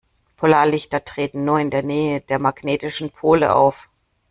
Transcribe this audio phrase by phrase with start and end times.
[0.35, 3.87] Polarlichter treten nur in der Nähe der magnetischen Pole auf.